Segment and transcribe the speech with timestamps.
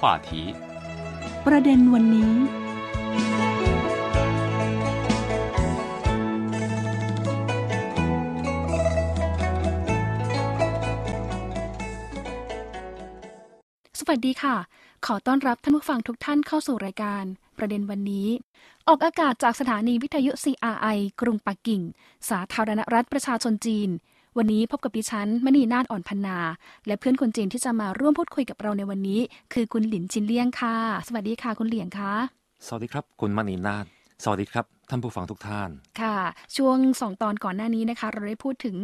[0.00, 0.30] 话题
[1.46, 2.32] ประเด็นวันนี้
[13.98, 14.56] สวัสดีค่ะ
[15.06, 17.24] ขอต้อนรับท่านผู้ฟังทุกท่านเข้าสู่รายการ
[17.58, 18.28] ประเด็นวันนี้
[18.88, 21.82] ออกอากาศจากสถานีวิทยุ CRI กรุงปักกิ่ง
[22.30, 23.90] สาธารณรัฐประชาชนจีน
[24.38, 26.38] วันนี้พบกับดิฉันมณีนาฏอ่อนพันนา
[26.86, 29.20] และเพื่อนคนจีนที่จะมาร่วมพูดคุยกับเราในวันนี้
[29.52, 30.76] คือคุณหลินชินเลี่ยงค่ะ
[31.06, 32.12] สวัสดีค่ะคุณเหลียงค่ะ
[32.66, 33.84] สวัสดีครับ คุณมณีนาฏ
[34.24, 36.16] สวัสดีครับท่านผู้ฟังทุกท่าน ค่ะ
[36.56, 38.76] ช่วงสองตอนก่อนหน้านี้นะคะ เราได้พูดถึง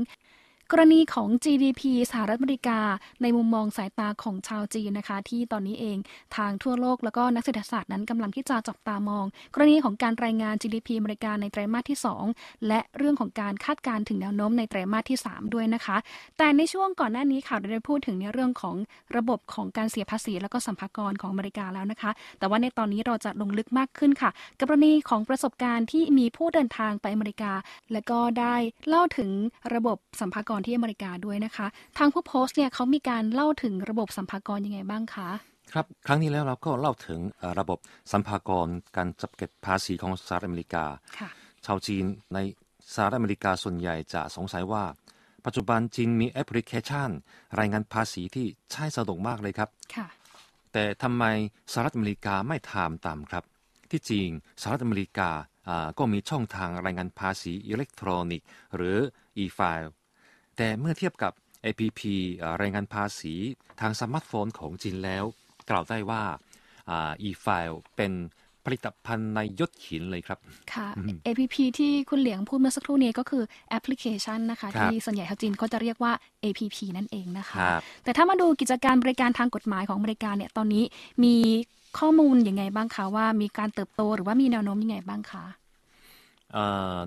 [0.73, 2.81] กรณีของ GDP สหรัฐอเมริกา
[3.23, 5.99] ในมุมมองสายตาของชาวจีนนะคะ ที่ตอนนี้เอง
[6.37, 11.99] ทางทั่วโลกแล้วก็นักเศรษฐศาสตร์นั้นกำลังที่จะจับตามอง กรณีของการรายงาน GDP อเมริกาในไตรมาสที่
[12.33, 15.97] 2 และเรื่องของการคาดการณ์ถึงแนวโน้มในไตรมาสที่ 3 ด้วยนะคะ
[16.39, 18.77] แต่ในช่วงก่อนหน้านี้ค่ะเราได้พูดถึงในเรื่องของ
[19.17, 27.53] ระบบของการเสียภาษี แล้วก็สัมภากรของอเมริกาแล้วนะคะ แต่ว่าในตอนนี้เราจะลงลึกมากขึ้นค่ะกับกรณีของประสบการณ์ที่มีผู้เดินทางไปอเมริกา
[27.93, 28.55] และก็ได้
[28.89, 29.31] เล่าถึง
[29.75, 31.67] ระบบสัมภากรที่อเมริกาด้วยนะคะ
[31.99, 35.31] ทางผู้โพสต์เนี่ยเขามีการเล่าถึงระบบสัมภากรยังไงบ้างคะ
[35.73, 37.79] ครับครั้งนี้แล้วเราก็เล่าถึงเอ่อระบบ
[38.13, 40.85] สัมภากรการจับเก็บภาษีของสหรัฐอเมริกา
[41.19, 41.29] ค่ะ
[41.67, 42.05] ชาวจีน
[42.35, 42.39] ใน
[42.95, 44.85] สหรัฐอเมริกาส่วนใหญ่จะสงสัยว่า
[45.45, 47.11] ปัจจุบันจีนมีแอปพลิเคชัน
[47.59, 50.07] รายงานภาษีที่ใช้สะดวกมากเลยครับค่ะ
[50.73, 51.25] แต่ทำไม
[51.73, 53.45] สหรัฐอเมริกาไม่ทำตามครับ
[53.91, 54.29] ที่จริง
[54.61, 55.31] สหรัฐอเมริกา
[55.69, 58.99] อ่าก็มีช่องทางรายงานภาษีอิเล็กทรอนิกส์ หรือ
[59.43, 59.89] e-file
[60.57, 61.33] แต่เมื่อเทียบกับ
[61.65, 62.01] APP
[62.43, 63.35] อ่ารายงานภาษี
[63.81, 65.25] ทางสมาร์ทโฟนของจีนแล้ว
[65.71, 66.23] กล่าวได้ว่า
[66.91, 68.13] อ่า e-file เป็น
[68.65, 70.39] ผลิตภัณฑ์ในยศหินเลยครับ
[70.73, 70.89] ค่ะ
[71.27, 76.13] APP ที่คุณเหลียงพูดเมื่อสักครู่นี้ก็คือแอปพลิเคชันนะคะครับที่ส่วนใหญ่ชาวจีนก็จะเรียกว่า
[76.45, 80.85] APP นั่นเองนะคะครับแต่ถ้ามาดูกิจการบริการทางกฎหมายของอเมริกาเนี่ยตอนนี้
[81.25, 81.35] มี
[81.99, 85.66] ข้อมูลยังไงบ้างคะว่ามีการเติบโตหรือว่ามีแนวโน้มยังไงบ้างคะเอ่อ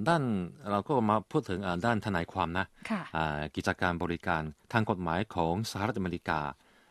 [0.08, 0.24] ด้าน
[0.72, 6.42] เราก็มาพูดถึงอ่าด้านทนายความนะค่ะอ่ากิจการบริการทางกฎหมายของสหรัฐอเมริกา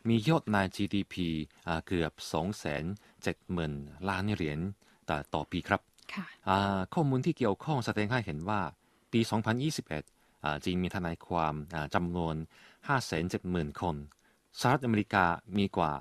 [0.08, 1.14] มียอดใน GDP
[1.68, 2.12] อ่าเกือบ
[2.90, 4.58] 270,000 ล้านเหรียญ
[5.08, 5.80] ต่อต่อปีครับ
[6.14, 8.60] ค่ะอ่าข้อมูลที่เกี่ยวข้องแสดงให้เห็นว่า
[9.12, 9.20] ปี
[9.82, 12.34] 2021อ่าจีนมีทนายความอ่าจำนวน
[13.08, 13.96] 570,000 คน
[14.60, 15.24] สหรัฐอเมริกา
[15.58, 15.92] มีกว่า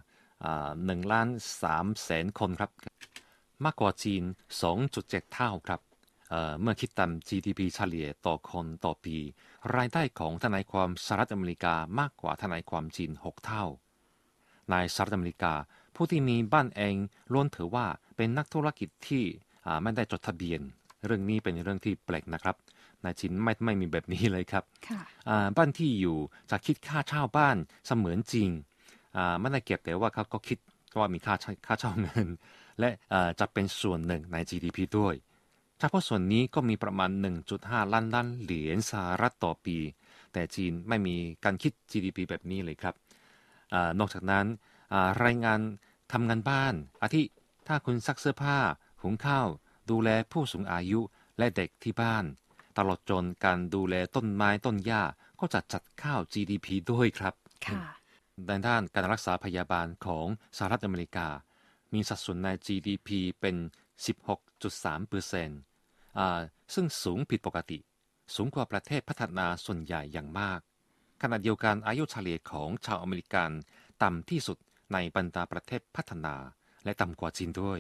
[0.52, 1.28] 1ล้าน
[1.66, 2.72] 3แสนคนครับ
[3.66, 4.24] มากกว่าจีน
[4.78, 5.82] 2.7 เท่าครับ
[6.30, 9.18] เอ่อเมื่อคิดตาม GDP เฉลี่ยต่อคนต่อปี
[9.76, 13.66] รายได้ของทนายความสหรัฐอเมริกามากกว่าทนายความจีน 6 เท่า
[14.72, 15.54] ในสหรัฐอเมริกา
[15.96, 16.96] ผู้ที่มีบ้านเอง
[17.34, 17.86] ล้วนถือว่า
[18.18, 19.24] เป็นนักธุรกิจที่
[19.66, 20.62] อ่าไม่ได้จดทะเบียน
[21.06, 22.56] เรื่องนี้เป็นเรื่องที่แปลกนะครับ
[23.04, 26.18] ในจีนไม่ไม่มีแบบนี้เลยครับค่ะอ่าบ้านที่อยู่
[26.52, 28.50] จะคิดค่าเช่าบ้านเสมือนจริง
[29.18, 30.60] อ่าไม่ได้เก็บแต่ว่าเขาก็คิด
[31.00, 32.28] ว่ามีค่าใช้ค่าเช่าเงิน
[32.80, 35.16] และอ่าจะเป็นส่วนหนึ่งใน GDP ด้วย
[35.80, 37.12] เฉพาะส่วนนี้ก็มีประมาณ
[37.52, 39.78] 1.5 ล้านล้านเหรียญสหรัฐต่อปี
[40.34, 42.96] แต่จีนไม่มีการคิด GDP แบบนี้เลยครับ
[43.74, 44.46] อานอกจากนั้น
[44.94, 45.60] อ่ารายงาน
[46.12, 46.74] ทำงานบ้าน
[47.04, 47.24] อาทิ
[47.68, 48.58] ถ้าคุณซักเสื้อผ้า
[49.02, 49.48] หุงข้าว
[49.90, 51.00] ดูแลผู้สูงอายุ
[51.38, 52.26] และเด็กที่บ้าน
[52.78, 55.04] ตลอดจนการดูแลต้นไม้ต้นหญ้า
[55.40, 57.34] ก็จะจัดข้าว GDP ด้วยครับ
[57.66, 57.82] ค่ะ
[58.48, 60.26] ในด้านการรักษาพยาบาลของ
[60.58, 61.28] สหรัฐอเมริกา
[61.94, 63.10] มีสัดส่วนใน GDP
[63.42, 63.56] เป็น
[64.34, 65.60] 16.3เปอร์เซ็นต์
[66.74, 67.80] ซึ่งสูงผิดปกติ
[68.36, 70.60] สูงกว่าประเทศพัฒนาส่วนใหญ่อย่างมาก
[71.22, 73.52] ขณะเดียวกันอายุเฉลี่ยของชาวอเมริกัน
[74.04, 74.58] ต่ำที่สุด
[74.94, 76.36] ในบรรดาประเทศพัฒนา
[76.84, 77.80] และต่ำกว่าจีนด้วย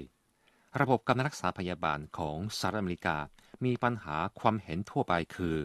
[0.81, 3.17] ระบบการรักษาพยาบาลของสหรัฐอเมริกา
[3.65, 5.55] มีปัญหาความเห็นทั่วไปคือ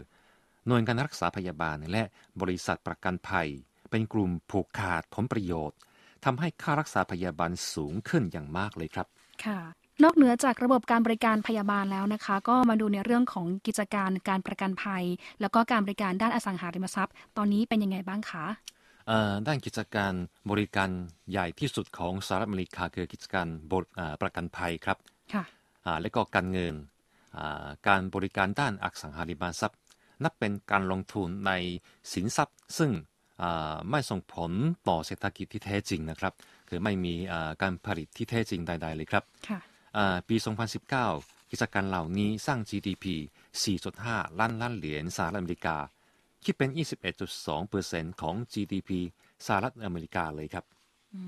[0.67, 2.03] หน่วยการรักษาพยาบาลและ
[2.41, 3.49] บริษัทประกันภัย
[3.91, 5.79] เป็นกลุ่มผูกขาดผลประโยชน์
[6.25, 9.07] ทำให้ค่ารักษาพยาบาลสูงขึ้นอย่างมากเลยครับ
[9.45, 9.59] ค่ะ
[10.05, 15.05] นอกเหนือจากระบบการบริการพยาบาลแล้วนะคะ ก็มาดูในเรื่องของกิจการการประกันภัย
[15.41, 18.45] แล้วก็การบริการด้านอสังหาริมทรัพย์ ตอนนี้เป็นยังไงบ้างคะ
[19.09, 20.13] เอ่อด้านกิจการ
[20.51, 20.91] บริการ
[21.31, 24.99] ใหญ่ที่สุดของสหรัฐอเมริกาคือกิจการบริอ่าประกันภัยครับ
[25.35, 25.45] ค่ะ
[25.87, 26.75] อ่าและก็การเงิน
[27.39, 29.79] อ่าการบริการด้านอสังหาริมทรัพย์
[30.25, 31.53] นับเป็นการลงทุนใน
[32.13, 33.11] สินทรัพย์ ซึ่งอ่า
[33.91, 34.53] ไม่ส่งผล
[34.89, 36.33] ต่อเศรษฐกิจที่แท้จริงนะครับ
[36.69, 39.61] คือไม่มีอ่าการผลิตที่แท้จริงใด ๆ เลยครับค่ะ
[39.97, 40.37] อ่าปี
[40.95, 43.07] 2019 กิจการเหล่านี้สร้าง GDP
[43.73, 45.77] 4.5 ล้านล้านเหรียญสหรัฐอเมริกา
[46.45, 46.71] คิดเป็น
[47.45, 48.91] 21.2%ของ GDP
[49.47, 50.65] สหรัฐอเมริกาเลยครับ
[51.15, 51.23] อื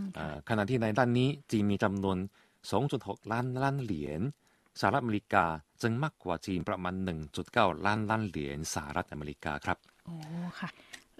[0.00, 2.18] มอ่าขณะที่ในด้านนี้จีนมีจำนวน
[2.74, 4.20] 2.6 ล้านล้านเหรียญ
[4.80, 5.44] สหรัฐอเมริกา
[5.82, 6.94] จึงมากกว่าจีนประมาณ
[7.40, 10.16] 1.9 ล้านล้านเหรียญสหรัฐอเมริกาครับ โอ้
[10.60, 10.68] ค่ะ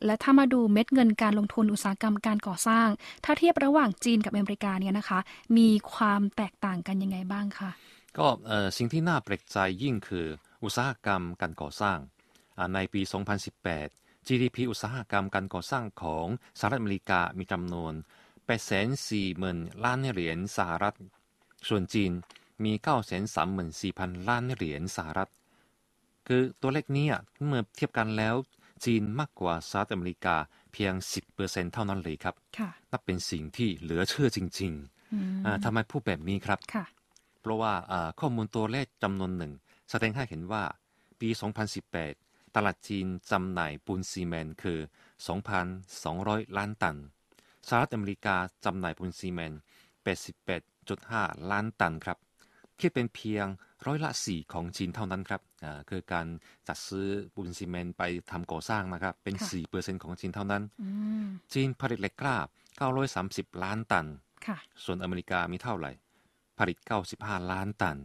[0.05, 2.88] และถ้ามาดูเม็ดเงินการลงทุนอุตสาหกรรมการก่อสร้าง
[3.25, 5.19] ถ้าเทียบระหว่างจีนกับอเมริกาเนี่ยนะคะ
[5.56, 7.70] มีความแตกต่างกันยังไงบ้างคะ
[8.19, 8.26] ก็
[8.76, 10.26] สิ่งที่น่าแปลกใจยิ่งคือ
[10.64, 11.99] อุตสาหกรรมการก่อสร้าง
[12.75, 13.00] ในปี
[13.64, 16.26] 2018 GDP อุตสาหกรรมการก่อสร้างของ
[16.58, 17.93] สหรัฐอเมริกามีจำนวน
[18.69, 20.94] 840,000ล้านเหรียญสหรัฐ
[21.69, 22.12] ส่วนจีน
[22.64, 22.73] มี
[23.50, 25.31] 934,000 ล้านเหรียญสหรัฐ
[26.26, 27.06] คือตัวเลขนี้
[27.46, 28.35] เมื่อเทียบกันแล้ว
[28.85, 30.37] จีนมากกว่าสหรัฐอเมริกา
[30.73, 30.93] เพียง
[31.32, 32.35] 10%เท่านั้นเลยครับ
[32.91, 36.59] นับเป็นสิ่งที่เหลือเชื่อจริงๆทำไมพูดแบบนี้ครับ
[37.41, 37.73] เพราะว่า
[38.21, 39.53] ข้อมูลตัวเลขจำนวนหนึ่ง
[39.91, 40.65] แสดงให้เห็นว่า
[41.21, 41.29] ปี
[41.93, 44.79] 2018 ตลาดจีนจำหน่ายปูนซีเมนต์คือ
[45.88, 46.97] 2,200 ล้านตัน
[47.69, 49.61] สหรัฐอเมริกาจำหน่ายปูนซีเมนต์
[50.75, 52.19] 88.5 ล้านตันครับ
[52.81, 53.47] คิดเป็นเพียง
[53.87, 55.41] ร้อยละสี่ของจีนเท่านั้นครับ
[55.91, 56.26] คือการ
[56.69, 60.62] จัดซื้อปูนซีเมนต์ไปทำก่อสร้างนะครับ เป็นสี่เปอร์เซ็นของจีนเท่านั้น
[61.53, 62.37] จีนผลิตเหล็กกล้า
[63.00, 64.06] 930 ล้านตัน
[64.85, 65.93] ส่วนอเมริกามีเท่าไหร่
[66.59, 66.76] ผลิต
[67.15, 67.99] 95 ล้านตัน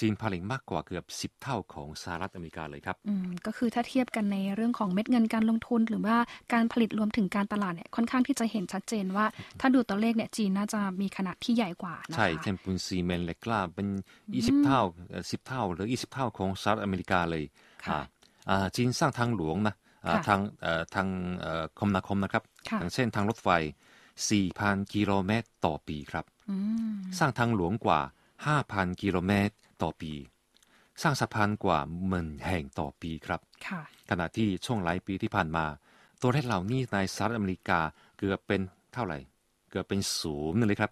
[0.00, 6.16] จีนผลิตมากกว่าเกือบ 10 เท่าของสหรัฐอเมริกาเลยครับอืมก็คือถ้าเทียบกันในเรื่องของเม็ดเงินการลงทุน หรือว่า
[6.52, 9.26] การผลิตรวมถึงการตลาดเนี่ยค่อนข้างที่จะเห็นชัดเจนว่า
[9.60, 13.88] ถ้าดูตัวเลขเนี่ยจีนน่าจะมีขนาดที่ใหญ่กว่านะคะใช่เช่นปูนซีเมนต์เล็กกล้าเป็น
[14.26, 14.82] 20 เท่า
[15.14, 17.44] 10 เท่า หรือ 20 เท่าของสหรัฐอเมริกาเลย
[17.86, 18.00] ค่ะ
[18.76, 19.74] จีนสร้างทางหลวงนะ
[20.28, 20.40] ทาง
[20.94, 21.08] ทาง
[21.78, 22.42] คมนาคมนะครับ
[22.80, 23.48] อย่างเช่นทางรถไฟ
[24.26, 26.24] 4,000 กิโลเมตรต่อปีครับ
[27.18, 28.00] สร้างทางหลวงกว่า
[28.50, 30.12] 5,000 กิโลเมตร ต่อปี
[31.02, 31.78] สร้างสะพานกว่า
[32.08, 33.40] หมื่นแห่งต่อปีครับ
[34.10, 35.64] ขณะที่ช่วงหลายปีที่ผ่านมา
[36.20, 37.80] ตัวเลขเหล่านี้ในสหรัฐอเมริกา
[38.18, 38.60] เกือบเป็น
[38.94, 39.18] เท่าไหร่
[39.70, 40.90] เกือบเป็นศูนย์เลยครับ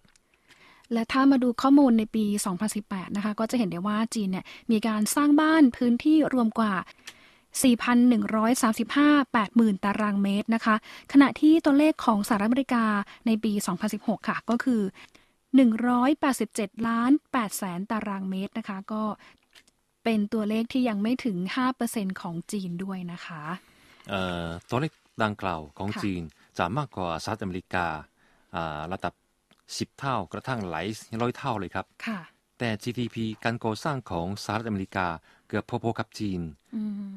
[0.93, 2.25] และถ้ามาดูข้อมูลในปี
[2.71, 6.73] 2018 นะคะ ก็จะเห็นได้ว่าจีนเนี่ยมีการสร้างบ้านพื้นที่รวมกว่า
[7.65, 10.75] 4,135 80,000 ตารางเมตรนะคะ
[11.11, 12.85] ขณะที่ตัวเลขของสหรัฐอเมริกา
[13.25, 13.51] ในปี
[13.91, 14.81] 2016 ค่ะ ก็คือ
[15.55, 19.03] 187 ล้าน8แสนตารางเมตรนะคะ ก็
[20.03, 21.37] เป็นตัวเลขที่ยังไม่ถึง
[21.79, 23.43] 5%ของจีนด้วยนะคะ
[24.69, 24.93] ตัวเลข
[25.23, 26.21] ดังกล่าวของจีน
[26.57, 27.87] จะมากกว่าสหรัฐอเมริกา
[28.91, 29.13] ระดับ
[29.55, 30.87] 10 เท่ากระทั่งหลาย
[31.21, 31.85] ร้อยเท่าเลยครับ
[32.59, 35.07] แต่ GDP การก่อสร้างของสหรัฐอเมริกา
[35.47, 36.41] เกือบพอๆกับจีน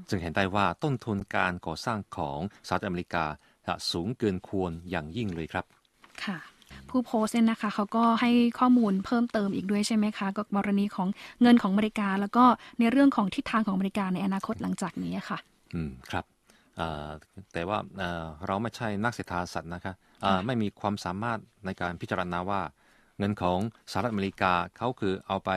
[0.09, 3.25] จึงเห็นได้ว่าต้นทุนการก่อสร้างของสหรัฐอเมริกา
[3.67, 5.65] จะสูงเกินควรอย่างยิ่งเลยครับ
[6.25, 6.39] ค่ะ
[6.91, 11.09] ผู้โพสต์เนี่ยนะคะเขาก็ให้ข้อมูลเพิ่มเติมอีกด้วยใช่ไหมคะก็กรณีของ
[11.43, 12.45] เงินของอเมริกา แล้วก็
[12.79, 15.39] ในเรื่องของทิศทางของอเมริกาในอนาคตหลังจากนี้ค่ะ
[15.75, 16.25] อืมครับ
[17.53, 17.79] แต่ว่า
[18.47, 19.95] เราไม่ใช่นักเศรษฐศาสตร์นะคะ
[20.47, 22.61] ไม่มีความสามารถในการพิจารณาว่า
[23.19, 23.59] เงินของ
[23.91, 25.51] สหรัฐอเมริกาเขาคือเอาไป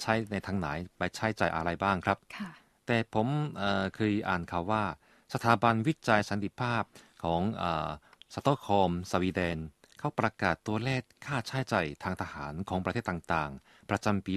[0.00, 0.66] ใช้ในทางไหน
[0.98, 2.18] ไปใช้จ่ายอะไรบ้างครับ
[2.86, 3.28] แต่ผม
[3.94, 4.82] เคยอ่านข่าวว่า
[5.34, 6.82] สถาบันวิจัยสันติภาพ
[7.24, 7.40] ของ
[8.34, 9.58] สตอกโฮล์มสวีเดน
[10.04, 14.34] เขาประกาศตัวเลขค่าใช้จ่ายทางทหารของประเทศต่างๆ ประจำปี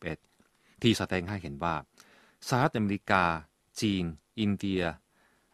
[0.00, 1.76] 2021 ที่แสดงให้เห็นว่า
[2.48, 3.24] สหรัฐอเมริกา
[3.80, 4.04] จีน
[4.40, 4.82] อินเดีย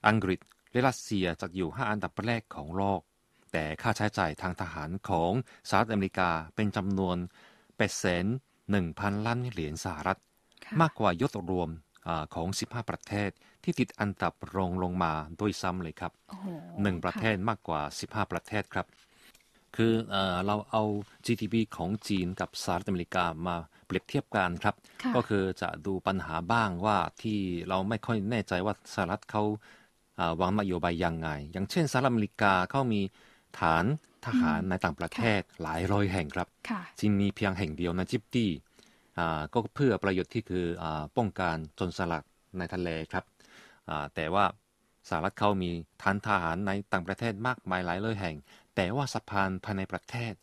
[0.09, 0.41] อังกฤษ
[0.71, 3.01] และรัสเซียจะอยู่ 5 อันดับแรกของโลก
[3.53, 5.33] แต่ค่าใช้จ่ายทางทหารของ
[5.69, 7.17] สหรัฐอเมริกาเป็นจำนวน
[7.59, 10.21] 8 1 0 0 0 ล้านเหรียญสหรัฐ
[10.81, 11.71] มากกว่ายอดรวม
[12.35, 13.31] ของ 15 ประเทศ
[13.65, 16.13] ที่ติดอันดับรองลงมาโดยซ้ำเลยครับ
[16.83, 18.87] หนึ่งประเทศมากกว่า 15 ประเทศครับ
[19.77, 19.93] คือ
[20.47, 20.83] เราเอา
[21.27, 24.75] GDP ของจีนกับสหรัฐอเมริกามาเปรียบเทียบกันครับ
[25.17, 27.39] ก็คือจะดูปัญหาบ้างว่าที่
[27.69, 29.43] เราไม่ค่อยแน่ใจว่าสหรัฐเขา
[30.41, 33.01] วางนโยบายยังไง อย่างเช่นสหรัฐอเมริกาเขามี
[33.61, 33.85] ฐาน
[34.27, 36.49] ทหารในต่างประเทศหลายร้อยแห่งครับ
[36.99, 38.51] จีนมีเพียงแห่งเดียวในจิบตี้
[39.53, 40.85] ก็เพื่อประโยชน์ที่คืออ
[41.17, 42.25] ป้องกันจนสลัก
[42.59, 43.25] ในทะเลครับ
[44.15, 44.45] แต่ว่า
[45.09, 45.71] สหรัฐเขามี
[46.03, 48.37] ฐานทหารในต่างประเทศมากมายหลายร้อยแห่ง
[48.75, 50.35] แต่ว่าสะพานภายในประเทศ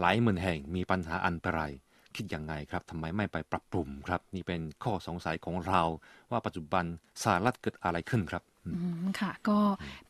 [0.00, 1.72] หลายหมื่นแห่งมีปัญหาอันตราย
[2.16, 5.82] คิดยังไงครับทำไมไม่ไปปรับปรุงครับ นี่เป็นข้อสงสัยของเรา
[6.30, 6.84] ว่าปัจจุบัน
[7.22, 8.42] สหรัฐเกิดอะไรขึ้นครับ
[9.20, 9.58] ค่ะ ก็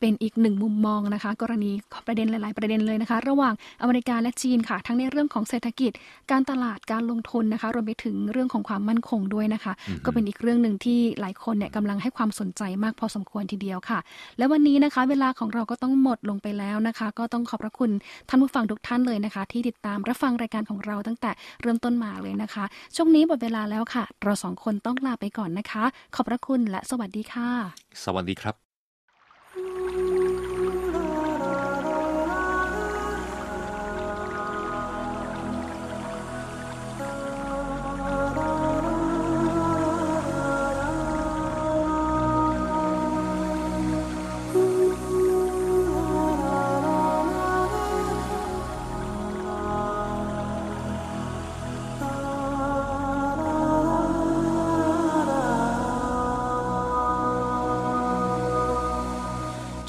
[0.01, 1.71] เป็นอีกหนึ่งมุมมองนะคะ กรณี
[2.07, 5.93] ประเด็นหลาย ๆ ประเด็นเลยนะคะ ระหว่างอเมริกาและจีนค่ะ ทั้งในเรื่องของเศรษฐกิจ
[6.31, 9.73] การตลาดการลงทุนนะคะรวมไปถึงเรื่องของความมั่นคงด้วยนะคะ
[10.05, 13.99] ก็เป็นอีกเรื่องหนึ่งที่หลายคนเนี่ยกำลังให้ความสนใจมากพอสมควรทีเดียวค่ะ
[14.39, 17.91] และวันนี้นะคะ เวลาของเราก็ต้องหมดลงไปแล้วนะคะ ก็ต้องขอบพระคุณ
[18.29, 21.31] ท่านผู้ฟังทุกท่านเลยนะคะ ที่ติดตามรับฟังรายการของเราตั้งแต่
[21.63, 22.65] เริ่มต้นมาเลยนะคะ
[22.97, 25.85] ช่วงนี้หมดเวลาแล้วค่ะ เราสองคนต้องลาไปก่อนนะคะ
[26.15, 27.49] ขอบพระคุณและสวัสดีค่ะ
[28.05, 28.48] สวัสดีครับ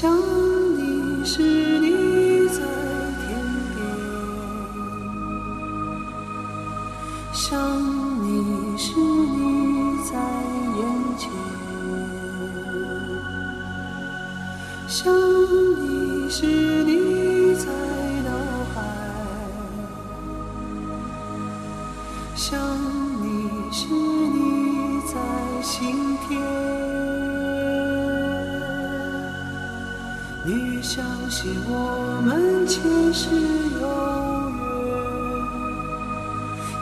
[0.00, 0.10] 想
[0.78, 1.42] 你时，
[1.78, 2.60] 你在
[3.20, 3.36] 天
[3.74, 3.78] 边；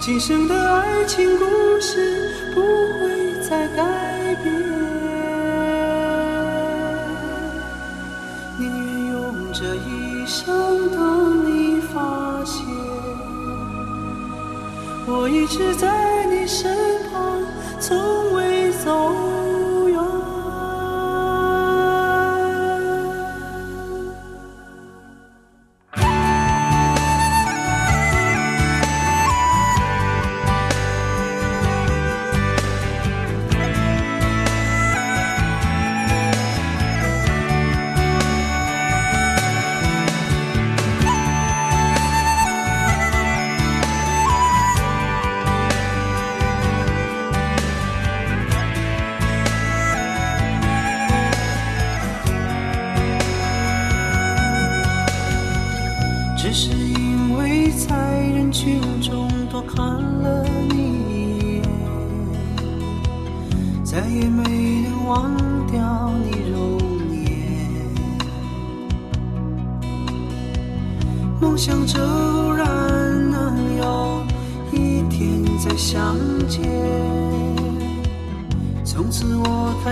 [0.00, 1.44] 今生的爱情故
[1.80, 4.54] 事不会再改变。
[8.58, 12.64] 宁愿用这一生等你发现，
[15.06, 16.74] 我一直在你身
[17.12, 17.42] 旁，
[17.78, 17.98] 从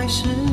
[0.07, 0.46] 是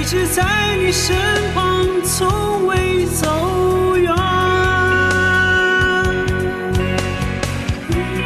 [0.00, 1.14] 一直在你身
[1.54, 4.10] 旁，从未走远。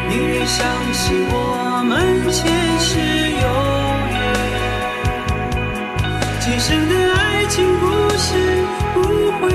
[0.08, 3.00] 宁愿相信我们前世
[3.42, 3.46] 有
[4.12, 4.16] 缘，
[6.38, 7.84] 今生的爱情故
[8.18, 8.62] 事
[8.94, 9.02] 不
[9.40, 9.50] 会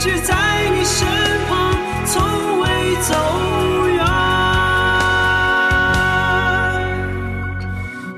[0.00, 0.34] 直在
[0.70, 1.06] 你身
[1.46, 1.74] 旁，
[2.06, 2.22] 从
[2.60, 3.14] 未走
[3.86, 4.02] 远，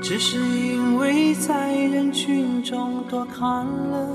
[0.01, 4.12] 只是因为在人群中多看了。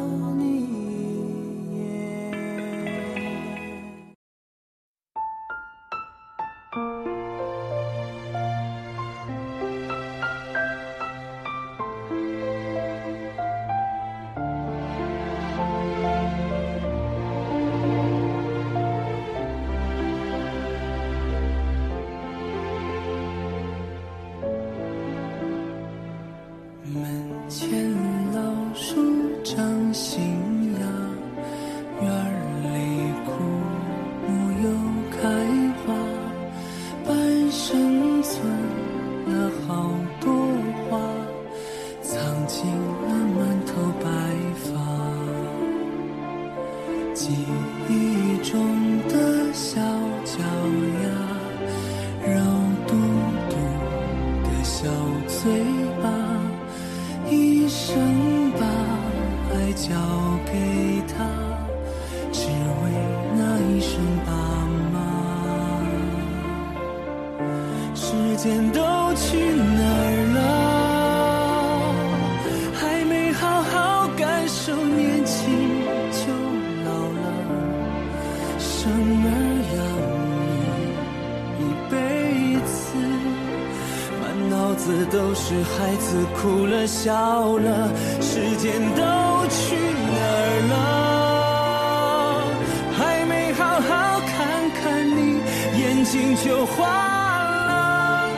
[96.10, 98.30] 心就化了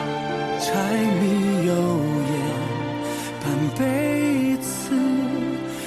[0.58, 0.72] 柴
[1.20, 1.72] 米油
[2.32, 2.34] 盐
[3.40, 3.46] 半
[3.78, 4.90] 辈子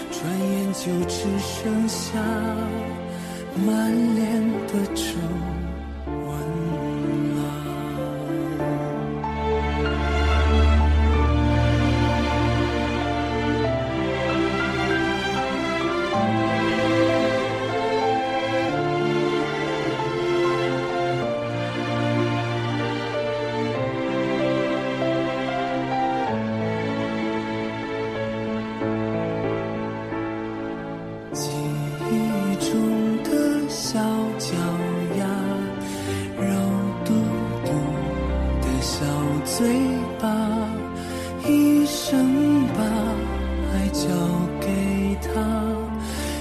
[0.10, 2.18] 转眼就只剩下
[3.68, 5.52] 满脸的皱
[39.46, 39.68] 最
[40.20, 40.28] 把
[41.48, 42.79] 一生把
[43.74, 44.08] 爱交
[44.60, 45.29] 给他，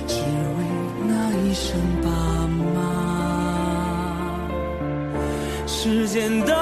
[0.07, 0.59] 只为
[1.07, 2.09] 那一声爸
[2.75, 2.79] 妈。
[5.67, 6.62] 时间的。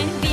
[0.00, 0.29] can be